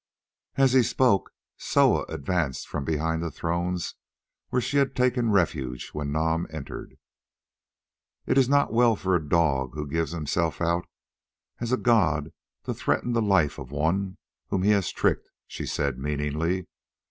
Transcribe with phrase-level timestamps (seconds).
[0.55, 3.93] As he spoke Soa advanced from behind the thrones
[4.49, 6.97] where she had taken refuge when Nam entered.
[8.25, 10.87] "It is not well for a dog who gives himself out
[11.59, 12.33] as a god
[12.63, 14.17] to threaten the life of one
[14.47, 16.65] whom he has tricked," said she meaningly.